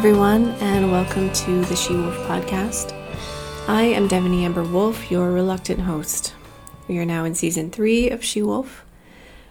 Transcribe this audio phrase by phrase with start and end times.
[0.00, 2.94] Everyone, and welcome to the She Wolfe podcast.
[3.68, 6.32] I am Devany Amber Wolfe, your reluctant host.
[6.88, 8.82] We are now in season three of She Wolfe,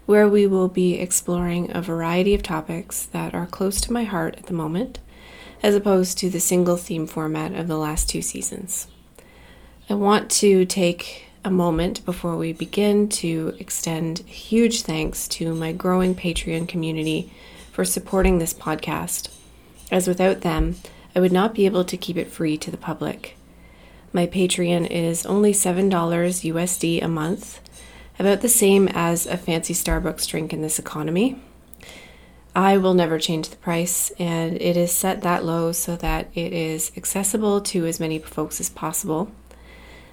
[0.08, 4.38] where we will be exploring a variety of topics that are close to my heart
[4.38, 4.98] at the moment,
[5.62, 8.88] as opposed to the single theme format of the last two seasons.
[9.88, 15.74] I want to take a moment before we begin to extend huge thanks to my
[15.74, 17.32] growing Patreon community
[17.72, 19.30] for supporting this podcast
[19.92, 20.76] as without them,
[21.16, 23.38] I would not be able to keep it free to the public.
[24.14, 27.60] My Patreon is only $7 USD a month,
[28.18, 31.42] about the same as a fancy Starbucks drink in this economy.
[32.56, 36.52] I will never change the price, and it is set that low so that it
[36.52, 39.32] is accessible to as many folks as possible,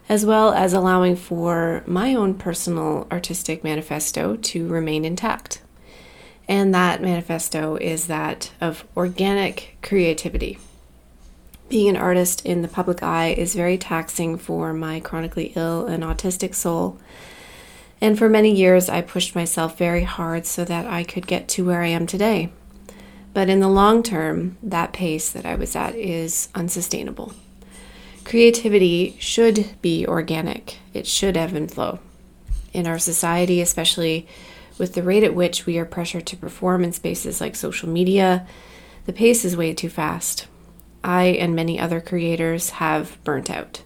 [0.08, 5.62] as well as allowing for my own personal artistic manifesto to remain intact.
[6.48, 10.58] And that manifesto is that of organic creativity.
[11.68, 16.04] Being an artist in the public eye is very taxing for my chronically ill and
[16.04, 16.98] autistic soul.
[18.00, 21.64] And for many years, I pushed myself very hard so that I could get to
[21.64, 22.50] where I am today.
[23.34, 27.34] But in the long term, that pace that I was at is unsustainable.
[28.24, 31.98] Creativity should be organic, it should ebb and flow.
[32.72, 34.26] In our society, especially
[34.78, 38.46] with the rate at which we are pressured to perform in spaces like social media,
[39.06, 40.46] the pace is way too fast.
[41.02, 43.82] I and many other creators have burnt out.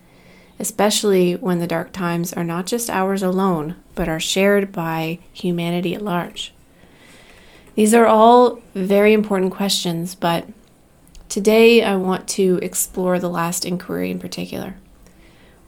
[0.60, 5.96] Especially when the dark times are not just ours alone, but are shared by humanity
[5.96, 6.54] at large?
[7.76, 10.46] These are all very important questions, but
[11.30, 14.76] today I want to explore the last inquiry in particular.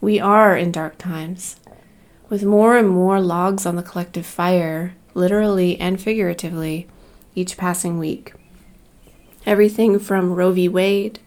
[0.02, 1.56] We are in dark times,
[2.28, 6.88] with more and more logs on the collective fire, literally and figuratively,
[7.34, 8.34] each passing week.
[9.46, 10.68] Everything from Roe v.
[10.68, 11.20] Wade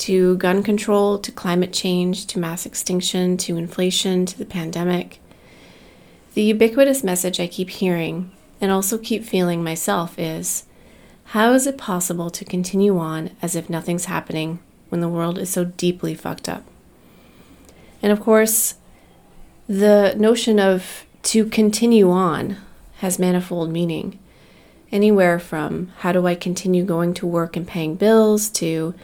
[0.00, 5.20] to gun control, to climate change, to mass extinction, to inflation, to the pandemic.
[6.32, 10.64] The ubiquitous message I keep hearing and also keep feeling myself is
[11.26, 14.58] how is it possible to continue on as if nothing's happening
[14.88, 16.64] when the world is so deeply fucked up?
[18.02, 18.76] And of course,
[19.68, 22.56] the notion of to continue on
[22.96, 24.18] has manifold meaning.
[24.90, 28.94] Anywhere from how do I continue going to work and paying bills to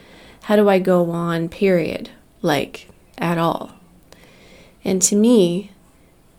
[0.47, 2.11] how do I go on, period,
[2.41, 2.89] like
[3.19, 3.73] at all?
[4.85, 5.73] And to me,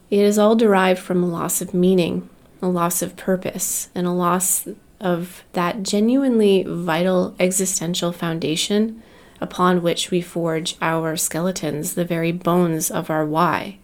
[0.10, 2.30] it is all derived from a loss of meaning,
[2.62, 4.66] a loss of purpose, and a loss
[5.02, 9.04] of that genuinely vital existential foundation
[9.42, 13.78] upon which we forge our skeletons, the very bones of our why.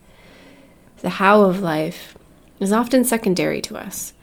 [1.02, 2.18] The how of life
[2.62, 4.14] is often secondary to us.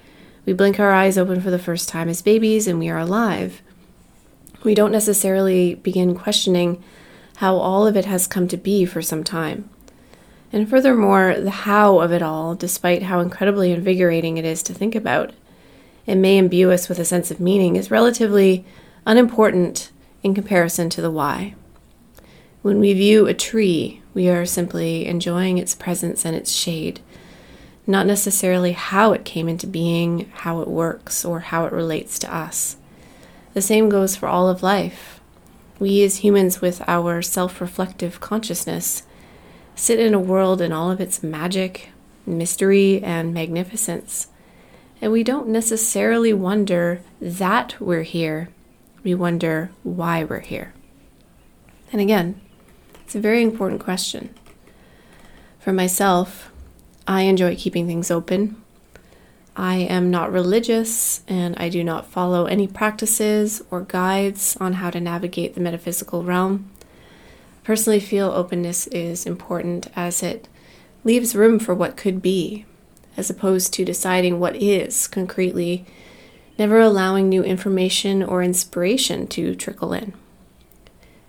[0.47, 3.61] We blink our eyes open for the first time as babies and we are alive
[4.63, 6.83] we don't necessarily begin questioning
[7.37, 9.69] how all of it has come to be for some time.
[10.53, 14.95] And furthermore, the how of it all, despite how incredibly invigorating it is to think
[14.95, 15.33] about,
[16.07, 18.65] it may imbue us with a sense of meaning, is relatively
[19.07, 19.91] unimportant
[20.23, 21.55] in comparison to the why.
[22.63, 27.01] When we view a tree, we are simply enjoying its presence and its shade,
[27.87, 32.35] not necessarily how it came into being, how it works, or how it relates to
[32.35, 32.77] us.
[33.55, 35.21] The same goes for all of life.
[35.79, 39.03] We, as humans with our self reflective consciousness,
[39.75, 41.89] sit in a world in all of its magic,
[42.27, 44.29] mystery, and magnificence.
[45.01, 48.51] And we don't necessarily wonder that we're here,
[49.03, 50.75] we wonder why we're here.
[51.91, 52.41] And again,
[53.05, 54.35] it's a very important question.
[55.59, 56.53] For myself,
[57.09, 58.60] I enjoy keeping things open.
[59.57, 64.91] I am not religious and I do not follow any practices or guides on how
[64.91, 66.71] to navigate the metaphysical realm.
[67.65, 70.49] Personally feel openness is important as it
[71.05, 72.65] leaves room for what could be,
[73.17, 75.85] as opposed to deciding what is concretely,
[76.59, 80.15] never allowing new information or inspiration to trickle in.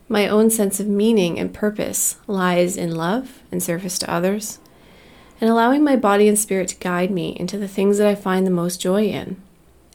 [0.07, 4.59] My own sense of meaning and purpose lies in love and service to others
[5.41, 8.45] and allowing my body and spirit to guide me into the things that I find
[8.45, 9.41] the most joy in.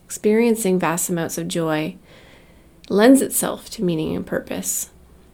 [0.05, 1.97] Experiencing vast amounts of joy
[2.89, 4.91] lends itself to meaning and purpose.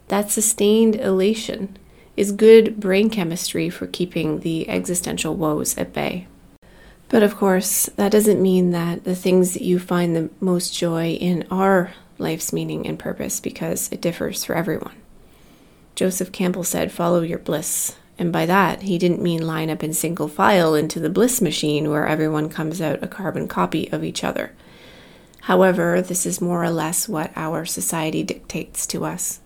[0.08, 1.76] That sustained elation
[2.16, 6.26] is good brain chemistry for keeping the existential woes at bay.
[7.08, 11.10] But of course, that doesn't mean that the things that you find the most joy
[11.12, 14.94] in are life's meaning and purpose because it differs for everyone.
[15.94, 17.96] Joseph Campbell said, Follow your bliss.
[18.18, 21.90] And by that, he didn't mean line up in single file into the bliss machine
[21.90, 24.52] where everyone comes out a carbon copy of each other.
[25.42, 29.40] However, this is more or less what our society dictates to us.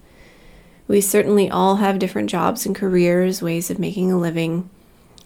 [0.88, 4.68] We certainly all have different jobs and careers, ways of making a living.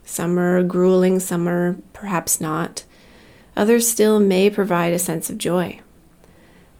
[0.05, 2.85] Some are grueling, some are perhaps not.
[3.57, 5.81] Others still may provide a sense of joy.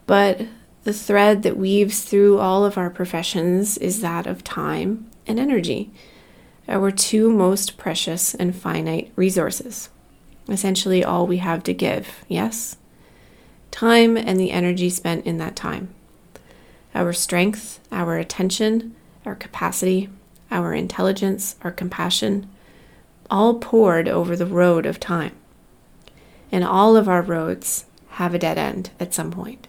[0.07, 0.43] But
[0.85, 5.93] the thread that weaves through all of our professions is that of time and energy
[6.71, 9.91] our two most precious and finite resources.
[10.49, 12.77] Essentially, all we have to give, yes?
[13.71, 15.93] Time and the energy spent in that time.
[16.95, 18.95] Our strength, our attention,
[19.27, 20.09] our capacity,
[20.51, 22.49] our intelligence, our compassion,
[23.31, 25.35] all poured over the road of time.
[26.51, 29.69] And all of our roads have a dead end at some point.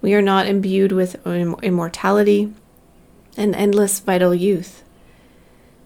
[0.00, 2.52] We are not imbued with immortality
[3.36, 4.82] and endless vital youth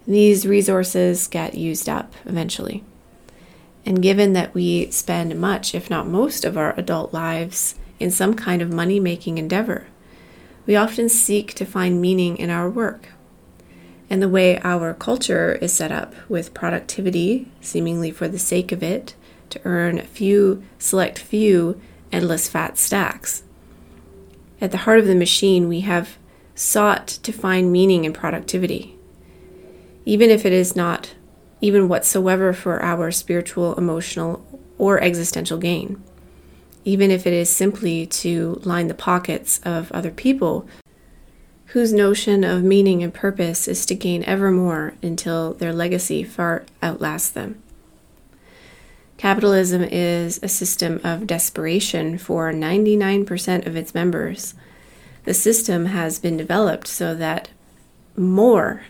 [0.06, 2.85] these resources get used up eventually.
[3.85, 8.35] And given that we spend much, if not most, of our adult lives in some
[8.35, 9.87] kind of money making endeavor,
[10.67, 13.08] we often seek to find meaning in our work.
[14.08, 18.82] And the way our culture is set up with productivity, seemingly for the sake of
[18.82, 19.14] it,
[19.50, 21.81] to earn a few, select few,
[22.12, 23.43] endless fat stacks.
[24.61, 26.17] At the heart of the machine, we have
[26.55, 28.95] sought to find meaning in productivity
[30.06, 31.15] even if it is not
[31.60, 34.46] even whatsoever for our spiritual, emotional,
[34.79, 36.03] or existential gain.
[36.84, 40.67] Even if it is simply to line the pockets of other people
[41.70, 46.65] whose notion of meaning and purpose is to gain ever more until their legacy far
[46.81, 47.60] outlasts them.
[49.17, 54.55] Capitalism is a system of desperation for 99% of its members.
[55.25, 57.48] The system has been developed so that
[58.17, 58.82] more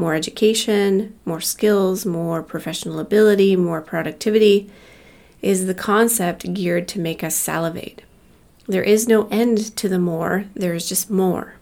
[0.00, 4.70] more education, more skills, more professional ability, more productivity
[5.42, 8.02] is the concept geared to make us salivate.
[8.66, 11.54] There is no end to the more, there is just more.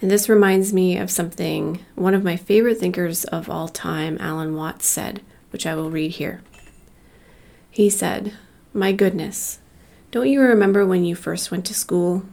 [0.00, 4.54] And this reminds me of something one of my favorite thinkers of all time, Alan
[4.54, 6.42] Watts, said, which I will read here.
[7.70, 8.34] He said,
[8.74, 9.60] My goodness,
[10.10, 12.24] don't you remember when you first went to school?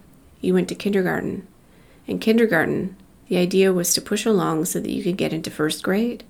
[0.42, 1.48] You went to kindergarten.
[2.08, 2.98] In kindergarten,
[3.30, 6.24] the idea was to push along so that you could get into first grade,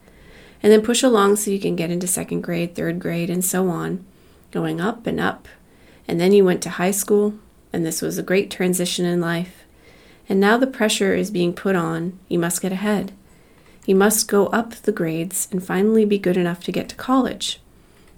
[0.62, 3.70] and then push along so you can get into second grade, third grade, and so
[3.70, 4.06] on,
[4.52, 5.48] going up and up.
[6.08, 7.36] And then you went to high school,
[7.72, 9.64] and this was a great transition in life.
[10.28, 12.20] And now the pressure is being put on.
[12.28, 13.14] You must get ahead.
[13.86, 17.62] You must go up the grades and finally be good enough to get to college.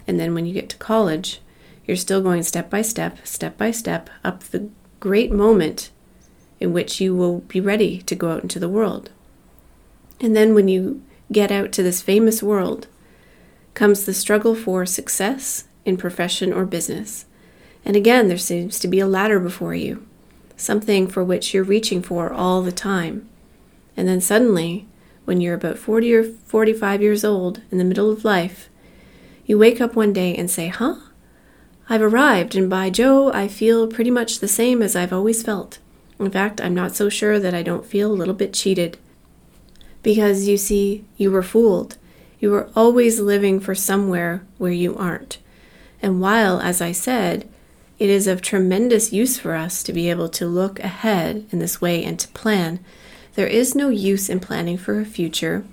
[0.08, 1.40] And then when you get to college,
[1.86, 4.70] you're still going step by step, step by step, up the
[5.00, 5.92] great moment
[6.62, 9.10] in which you will be ready to go out into the world.
[10.22, 11.02] And then when you
[11.32, 12.88] get out to this famous world,
[13.74, 17.26] comes the struggle for success in profession or business.
[17.84, 20.06] And again, there seems to be a ladder before you,
[20.56, 23.28] something for which you're reaching for all the time.
[23.98, 24.88] And then suddenly,
[25.26, 28.70] when you're about 40 or 45 years old in the middle of life,
[29.48, 30.98] you wake up one day and say, Huh?
[31.90, 35.80] I've arrived, and by Joe, I feel pretty much the same as I've always felt
[36.26, 38.98] In fact, I'm not so sure that I don't feel a little bit cheated.
[40.04, 41.98] Because you see, you were fooled.
[42.40, 45.38] You were always living for somewhere where you aren't.
[46.02, 47.48] And while, as I said,
[48.00, 51.80] it is of tremendous use for us to be able to look ahead in this
[51.80, 52.80] way and to plan,
[53.36, 55.64] there is no use in planning for a future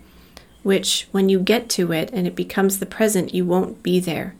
[0.63, 4.35] which, when you get to it and it becomes the present, you won't be there.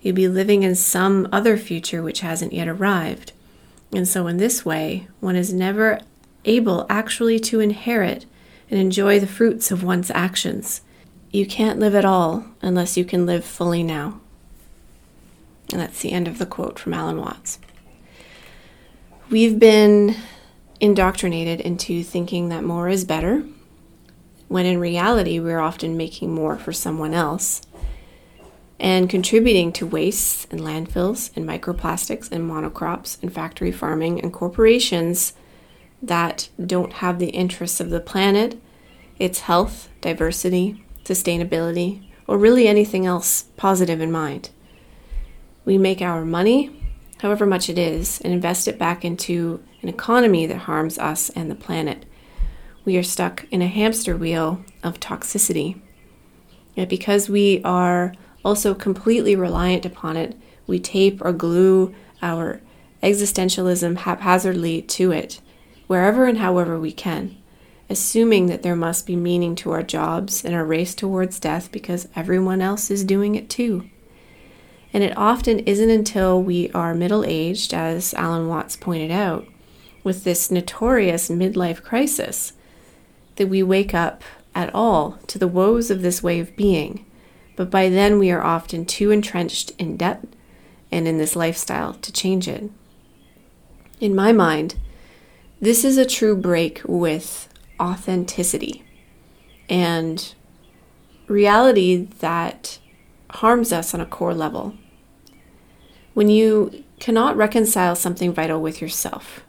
[0.00, 3.33] You'll be living in some other future which hasn't yet arrived.
[3.94, 6.00] And so, in this way, one is never
[6.44, 8.26] able actually to inherit
[8.70, 10.80] and enjoy the fruits of one's actions.
[11.30, 14.20] You can't live at all unless you can live fully now.
[15.70, 17.58] And that's the end of the quote from Alan Watts.
[19.30, 20.16] We've been
[20.80, 23.44] indoctrinated into thinking that more is better,
[24.48, 27.62] when in reality, we're often making more for someone else
[28.84, 35.32] and contributing to wastes and landfills and microplastics and monocrops and factory farming and corporations
[36.02, 38.60] that don't have the interests of the planet,
[39.18, 44.50] its health, diversity, sustainability, or really anything else positive in mind.
[45.64, 50.44] We make our money, however much it is, and invest it back into an economy
[50.44, 52.04] that harms us and the planet.
[52.84, 55.80] We are stuck in a hamster wheel of toxicity.
[56.74, 58.12] Yet because we are
[58.44, 60.36] also completely reliant upon it,
[60.66, 62.60] we tape or glue our
[63.02, 65.40] existentialism haphazardly to it,
[65.86, 67.36] wherever and however we can,
[67.90, 72.08] assuming that there must be meaning to our jobs and our race towards death because
[72.16, 73.88] everyone else is doing it too.
[74.92, 79.46] And it often isn't until we are middle aged, as Alan Watts pointed out,
[80.02, 82.52] with this notorious midlife crisis,
[83.36, 84.22] that we wake up
[84.54, 87.04] at all to the woes of this way of being
[87.56, 90.24] but by then we are often too entrenched in debt
[90.90, 92.70] and in this lifestyle to change it.
[94.00, 94.76] In my mind,
[95.60, 97.48] this is a true break with
[97.80, 98.84] authenticity
[99.68, 100.34] and
[101.26, 102.78] reality that
[103.30, 104.74] harms us on a core level.
[106.12, 109.42] When you cannot reconcile something vital with yourself,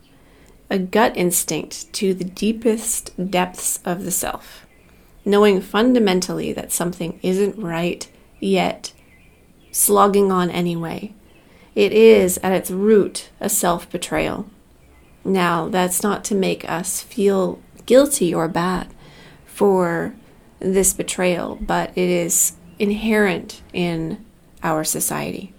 [0.69, 4.64] a gut instinct to the deepest depths of the self,
[5.25, 8.07] knowing fundamentally that something isn't right,
[8.39, 8.93] yet
[9.71, 11.13] slogging on anyway.
[11.73, 14.49] It is, at its root, a self betrayal.
[15.25, 18.93] Now, that's not to make us feel guilty or bad
[19.45, 20.15] for
[20.59, 24.23] this betrayal, but it is inherent in
[24.63, 25.53] our society.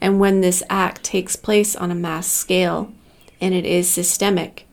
[0.00, 2.92] And when this act takes place on a mass scale
[3.40, 4.66] and it is systemic,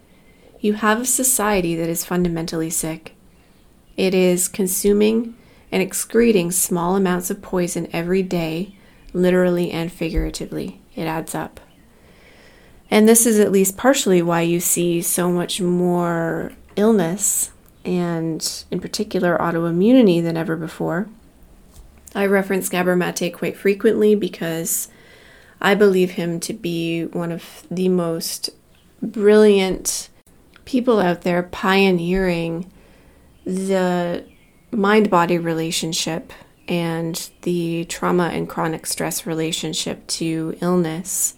[0.60, 3.16] you have a society that is fundamentally sick.
[3.98, 5.36] It is consuming
[5.72, 8.76] and excreting small amounts of poison every day,
[9.14, 10.82] literally and figuratively.
[10.96, 11.60] It adds up.
[12.92, 17.52] And this is at least partially why you see so much more illness
[17.84, 21.08] and, in particular, autoimmunity than ever before.
[22.14, 24.88] I reference Gabor Mate quite frequently because
[25.60, 28.52] I believe him to be one of the most
[29.02, 30.10] brilliant
[30.64, 32.72] people out there pioneering
[33.46, 34.26] the
[34.72, 36.34] mind body relationship
[36.68, 41.36] and the trauma and chronic stress relationship to illness.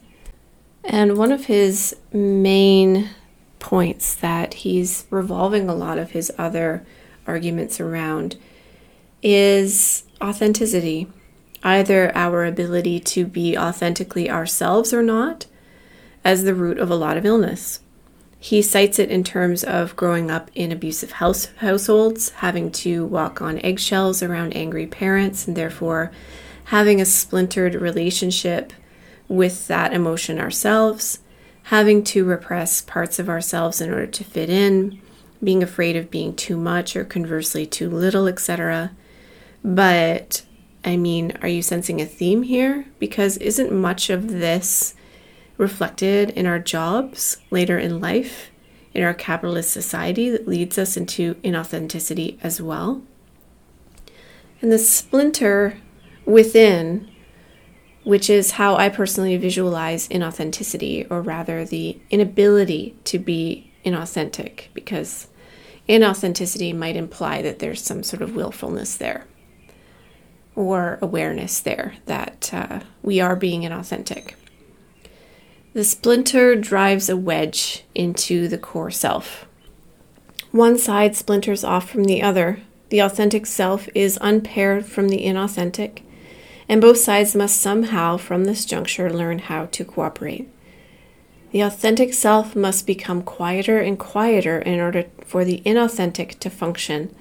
[0.83, 3.09] And one of his main
[3.59, 6.85] points that he's revolving a lot of his other
[7.25, 8.37] arguments around
[9.21, 11.11] is authenticity,
[11.63, 15.45] either our ability to be authentically ourselves or not,
[16.23, 17.81] as the root of a lot of illness.
[18.39, 23.41] He cites it in terms of growing up in abusive house, households, having to walk
[23.41, 26.11] on eggshells around angry parents, and therefore
[26.65, 28.73] having a splintered relationship
[29.27, 31.19] with that emotion ourselves,
[31.63, 35.01] having to repress parts of ourselves in order to fit in,
[35.43, 38.91] being afraid of being too much or conversely too little, etc.
[39.63, 40.43] But
[40.85, 42.85] I mean, are you sensing a theme here?
[42.99, 44.93] Because isn't much of this
[45.57, 48.51] reflected in our jobs later in life,
[48.93, 53.01] in our capitalist society that leads us into inauthenticity as well.
[54.61, 55.77] And the splinter
[56.25, 57.09] within,
[58.03, 65.27] which is how I personally visualize inauthenticity, or rather the inability to be inauthentic, because
[65.87, 69.25] inauthenticity might imply that there's some sort of willfulness there
[70.55, 74.33] or awareness there that uh, we are being inauthentic.
[75.77, 79.45] The splinter drives a wedge into the core self.
[80.49, 82.61] One side splinters off from the other.
[82.89, 86.01] The authentic self is unpaired from the inauthentic,
[86.67, 90.49] and both sides must somehow, from this juncture, learn how to cooperate.
[91.51, 97.15] The authentic self must become quieter and quieter in order for the inauthentic to function.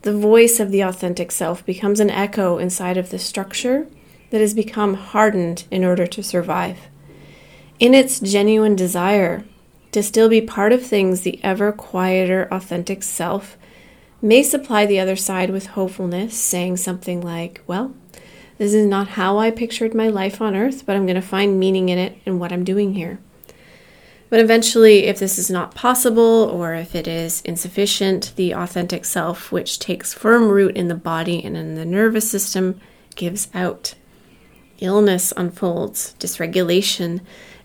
[0.00, 3.86] The voice of the authentic self becomes an echo inside of the structure
[4.30, 6.88] that has become hardened in order to survive.
[7.82, 9.42] In its genuine desire
[9.90, 13.58] to still be part of things, the ever quieter, authentic self
[14.22, 17.92] may supply the other side with hopefulness, saying something like, Well,
[18.56, 21.58] this is not how I pictured my life on earth, but I'm going to find
[21.58, 23.18] meaning in it and what I'm doing here.
[24.30, 26.22] But eventually, if this is not possible
[26.54, 31.44] or if it is insufficient, the authentic self, which takes firm root in the body
[31.44, 32.80] and in the nervous system,
[33.16, 33.96] gives out.
[34.78, 37.22] Illness unfolds, dysregulation,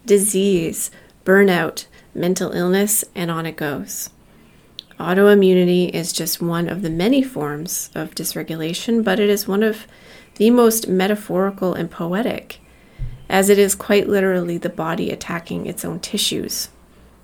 [0.08, 0.90] disease,
[1.24, 1.86] burnout,
[2.16, 4.10] mental illness, and on it goes.
[5.00, 9.86] Autoimmunity is just one of the many forms of dysregulation, but it is one of
[10.38, 12.60] the most metaphorical and poetic,
[13.30, 16.70] as it is quite literally the body attacking its own tissues.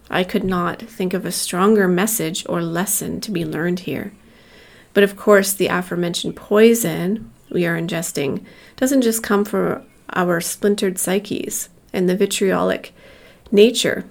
[0.09, 4.13] I could not think of a stronger message or lesson to be learned here.
[4.93, 10.99] But of course, the aforementioned poison we are ingesting doesn't just come from our splintered
[10.99, 12.93] psyches and the vitriolic
[13.51, 14.05] nature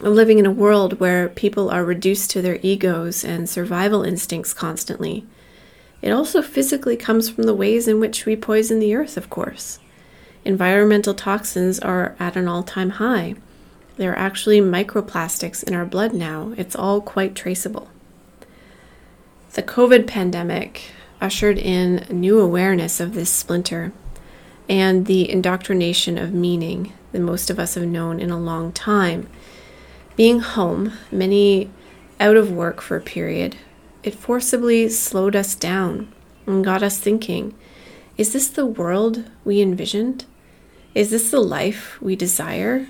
[0.00, 4.52] of living in a world where people are reduced to their egos and survival instincts
[4.52, 5.24] constantly.
[6.00, 9.78] It also physically comes from the ways in which we poison the earth, of course.
[10.44, 13.36] Environmental toxins are at an all time high.
[13.96, 16.52] There are actually microplastics in our blood now.
[16.56, 17.88] It's all quite traceable.
[19.52, 20.90] The COVID pandemic
[21.20, 23.92] ushered in new awareness of this splinter
[24.68, 29.28] and the indoctrination of meaning that most of us have known in a long time
[30.16, 31.70] being home, many
[32.20, 33.56] out of work for a period,
[34.02, 36.12] it forcibly slowed us down
[36.46, 37.54] and got us thinking
[38.18, 40.26] is this the world we envisioned?
[40.94, 42.86] Is this the life we desire?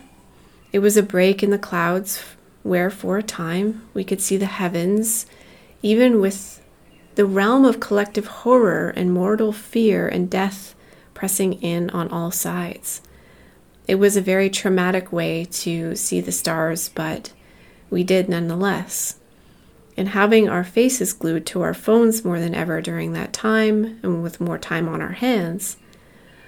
[0.72, 2.20] It was a break in the clouds
[2.64, 5.26] where, for a time, we could see the heavens,
[5.80, 6.60] even with
[7.14, 10.74] the realm of collective horror and mortal fear and death
[11.14, 13.00] pressing in on all sides.
[13.88, 17.32] It was a very traumatic way to see the stars, but
[17.90, 19.16] we did nonetheless.
[19.96, 24.22] And having our faces glued to our phones more than ever during that time, and
[24.22, 25.76] with more time on our hands,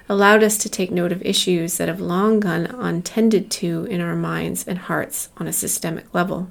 [0.07, 4.15] allowed us to take note of issues that have long gone untended to in our
[4.15, 6.49] minds and hearts on a systemic level.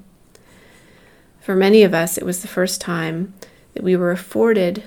[1.41, 3.33] For many of us, it was the first time
[3.73, 4.83] that we were afforded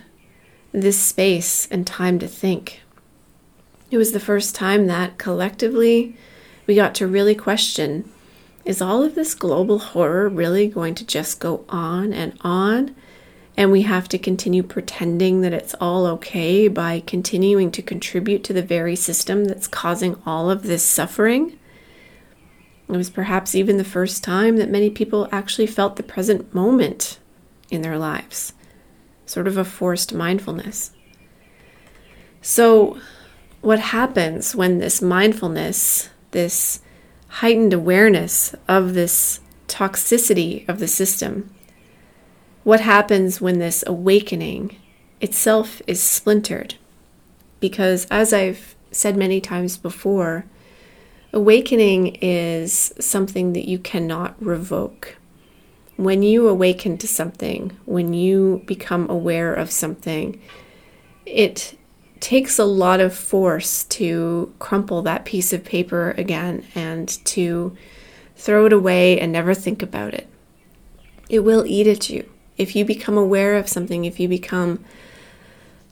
[0.73, 2.83] this space and time to think.
[3.91, 6.17] It was the first time that collectively
[6.67, 8.11] we got to really question
[8.65, 12.95] is all of this global horror really going to just go on and on?
[13.57, 18.53] And we have to continue pretending that it's all okay by continuing to contribute to
[18.53, 21.59] the very system that's causing all of this suffering.
[22.89, 27.19] It was perhaps even the first time that many people actually felt the present moment
[27.71, 28.53] in their lives,
[29.25, 30.93] sort of a forced mindfulness.
[32.43, 33.01] So,
[33.61, 36.81] what happens when this mindfulness, this
[37.29, 41.55] heightened awareness of this toxicity of the system?
[42.65, 44.77] What happens when this awakening
[45.21, 46.75] itself is splintered?
[47.61, 50.45] Because, as I've said many times before,
[51.33, 55.17] awakening is something that you cannot revoke.
[55.97, 60.41] When you awaken to something, when you become aware of something,
[61.27, 61.78] it
[62.21, 67.77] takes a lot of force to crumple that piece of paper again and to
[68.37, 70.29] throw it away and never think about it.
[71.29, 72.29] It will eat at you.
[72.57, 74.85] If you become aware of something, if you become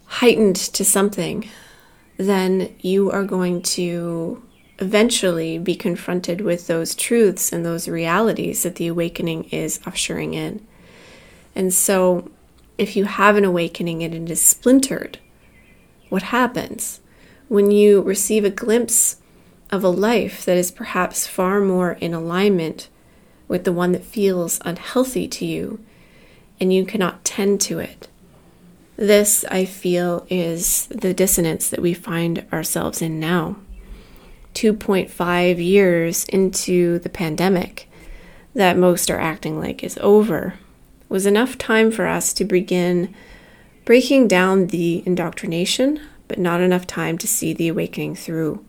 [0.07, 1.49] heightened to something,
[2.17, 4.43] then you are going to
[4.79, 10.67] eventually be confronted with those truths and those realities that the awakening is ushering in.
[11.55, 12.31] And so,
[12.79, 15.19] if you have an awakening and it is splintered,
[16.17, 17.03] what happens
[17.47, 19.21] when you receive a glimpse
[19.71, 22.89] of a life that is perhaps far more in alignment
[23.49, 25.79] with the one that feels unhealthy to you
[26.59, 28.09] and you cannot tend to it.
[28.97, 33.57] This, I feel, is the dissonance that we find ourselves in now.
[34.55, 37.91] 2.5 years into the pandemic,
[38.55, 40.55] that most are acting like is over,
[41.11, 43.15] was enough time for us to begin
[43.87, 48.63] breaking down the indoctrination, but not enough time to see the awakening through.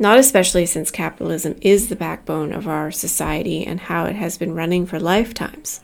[0.00, 4.54] Not especially since capitalism is the backbone of our society and how it has been
[4.54, 5.80] running for lifetimes.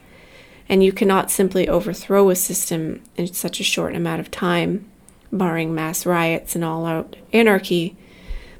[0.68, 4.90] And you cannot simply overthrow a system in such a short amount of time,
[5.30, 7.96] barring mass riots and all out anarchy,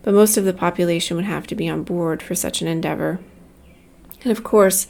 [0.03, 3.19] but most of the population would have to be on board for such an endeavor.
[4.23, 4.87] And of course,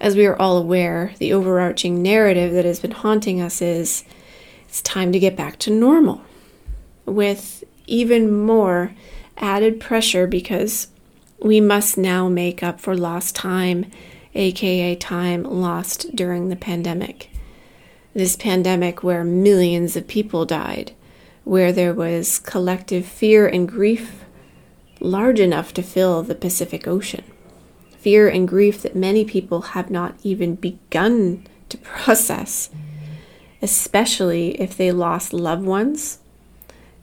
[0.00, 4.04] as we are all aware, the overarching narrative that has been haunting us is
[4.68, 6.22] it's time to get back to normal,
[7.04, 8.94] with even more
[9.38, 10.88] added pressure because
[11.42, 13.86] we must now make up for lost time,
[14.34, 17.30] aka time lost during the pandemic.
[18.14, 20.92] This pandemic, where millions of people died,
[21.44, 24.24] where there was collective fear and grief
[25.00, 27.24] large enough to fill the Pacific Ocean.
[28.08, 32.70] Fear and grief that many people have not even begun to process,
[33.60, 36.18] especially if they lost loved ones,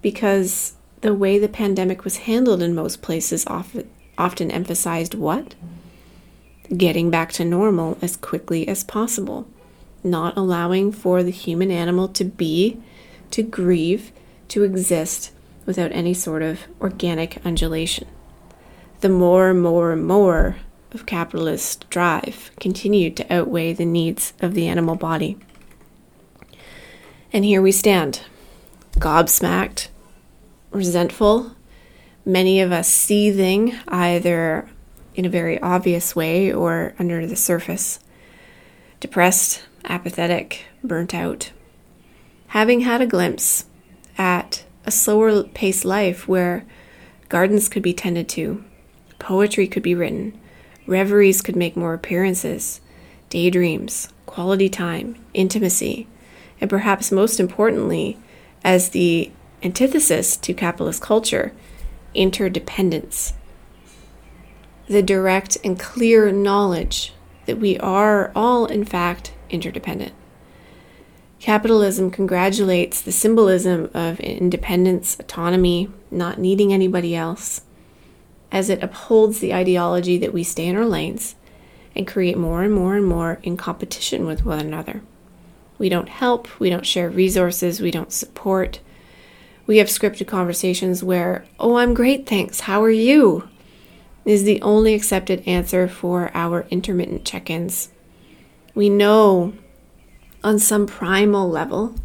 [0.01, 3.87] because the way the pandemic was handled in most places often,
[4.17, 5.53] often emphasized what?
[6.75, 9.47] Getting back to normal as quickly as possible,
[10.03, 12.81] not allowing for the human animal to be,
[13.29, 14.11] to grieve,
[14.47, 15.31] to exist
[15.67, 18.07] without any sort of organic undulation.
[19.01, 20.55] The more, more, more
[20.95, 25.38] of capitalist drive continued to outweigh the needs of the animal body.
[27.31, 28.21] And here we stand,
[28.93, 29.89] gobsmacked,
[30.71, 31.51] resentful,
[32.25, 34.69] many of us seething either
[35.13, 37.99] in a very obvious way or under the surface,
[39.01, 41.51] depressed, apathetic, burnt out.
[42.47, 43.65] Having had a glimpse
[44.17, 46.65] at a slower paced life where
[47.27, 48.63] gardens could be tended to,
[49.19, 50.39] poetry could be written,
[50.88, 52.82] reveries could make more appearances,
[53.30, 56.08] daydreams, quality time, intimacy,
[56.62, 58.17] and perhaps most importantly,
[58.63, 59.32] as the
[59.63, 61.54] antithesis to capitalist culture,
[62.13, 63.34] interdependence.
[64.88, 67.13] The direct and clear knowledge
[67.45, 70.13] that we are all, in fact, interdependent.
[71.39, 77.62] Capitalism congratulates the symbolism of independence, autonomy, not needing anybody else,
[78.51, 81.36] as it upholds the ideology that we stay in our lanes
[81.95, 85.01] and create more and more and more in competition with one another.
[85.77, 88.79] We don't help, we don't share resources, we don't support.
[89.67, 93.49] We have scripted conversations where, oh, I'm great, thanks, how are you?
[94.25, 97.89] is the only accepted answer for our intermittent check ins.
[98.73, 99.53] We know
[100.43, 101.95] on some primal level,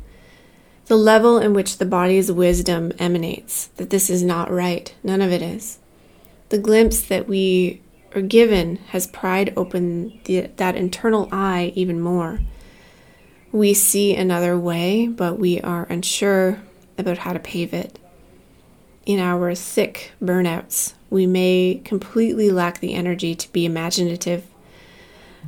[0.86, 4.94] the level in which the body's wisdom emanates, that this is not right.
[5.02, 5.78] None of it is.
[6.50, 7.80] The glimpse that we
[8.14, 12.40] are given has pried open the, that internal eye even more.
[13.52, 16.60] We see another way, but we are unsure
[16.98, 17.98] about how to pave it.
[19.06, 24.44] In our thick burnouts, we may completely lack the energy to be imaginative,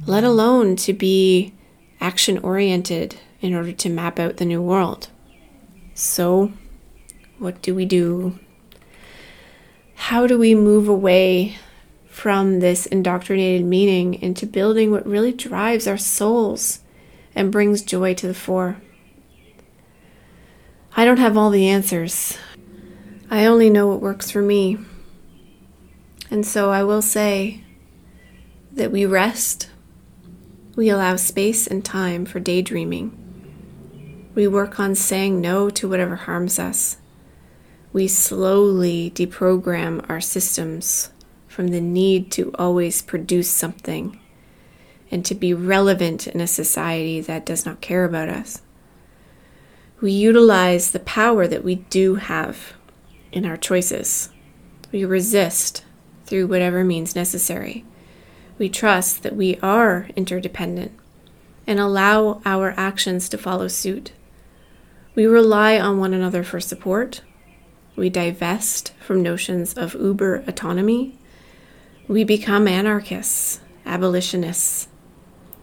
[0.06, 1.52] let alone to be
[2.00, 5.08] action oriented in order to map out the new world.
[5.94, 6.52] So,
[7.38, 8.38] what do we do?
[9.94, 11.57] How do we move away
[12.09, 16.81] from this indoctrinated meaning into building what really drives our souls
[17.35, 18.76] and brings joy to the fore?
[20.96, 22.37] I don't have all the answers.
[23.31, 24.78] I only know what works for me.
[26.31, 27.64] And so I will say
[28.72, 29.68] that we rest
[30.74, 33.18] we allow space and time for daydreaming.
[34.35, 36.96] We work on saying no to whatever harms us.
[37.92, 41.11] We slowly deprogram our systems
[41.46, 44.18] from the need to always produce something
[45.11, 48.62] and to be relevant in a society that does not care about us.
[50.00, 52.72] We utilize the power that we do have
[53.31, 54.31] in our choices.
[54.90, 55.85] We resist
[56.24, 57.85] through whatever means necessary
[58.62, 60.92] we trust that we are interdependent
[61.66, 64.12] and allow our actions to follow suit.
[65.16, 67.22] We rely on one another for support.
[67.96, 71.18] We divest from notions of uber autonomy.
[72.09, 74.88] We become anarchists, abolitionists.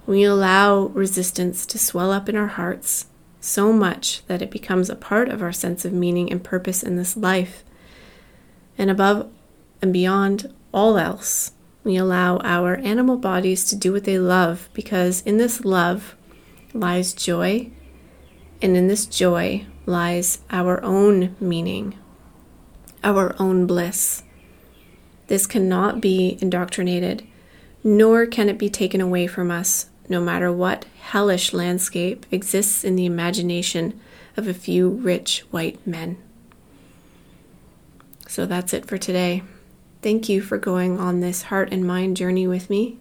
[0.05, 3.07] We allow resistance to swell up in our hearts
[3.41, 6.95] so much that it becomes a part of our sense of meaning and purpose in
[6.95, 7.63] this life.
[8.77, 9.29] And above
[9.81, 11.51] and beyond all else,
[11.83, 16.15] we allow our animal bodies to do what they love because in this love
[16.73, 17.71] lies joy,
[18.61, 21.97] and in this joy lies our own meaning,
[23.03, 24.23] our own bliss.
[25.27, 27.25] This cannot be indoctrinated,
[27.83, 32.95] nor can it be taken away from us, no matter what hellish landscape exists in
[32.95, 33.99] the imagination
[34.35, 36.17] of a few rich white men.
[38.27, 39.43] So that's it for today.
[40.01, 42.97] Thank you for going on this heart and mind journey with me.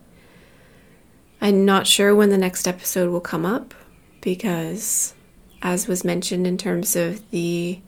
[1.41, 3.73] I'm not sure when the next episode will come up
[4.21, 5.15] because,
[5.63, 7.81] as was mentioned in terms of the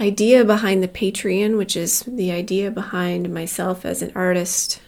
[0.00, 4.80] idea behind the Patreon, which is the idea behind myself as an artist,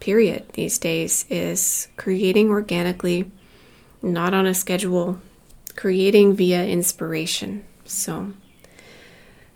[0.00, 3.30] period, these days, is creating organically,
[4.02, 5.20] not on a schedule,
[5.76, 7.64] creating via inspiration.
[7.84, 8.32] So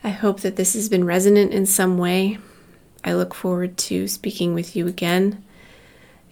[0.05, 2.39] I hope that this has been resonant in some way.
[3.05, 5.45] I look forward to speaking with you again,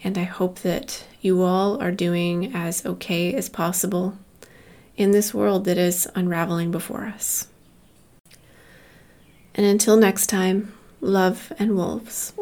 [0.02, 4.16] and I hope that you all are doing as okay as possible
[4.96, 7.49] in this world that is unraveling before us.
[9.54, 12.32] And until next time, love and wolves.